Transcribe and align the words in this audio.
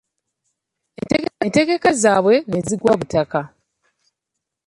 Entegeka 1.45 1.89
zaabwe 2.03 2.35
ne 2.49 2.59
zigwa 2.67 2.93
butaka. 2.99 3.39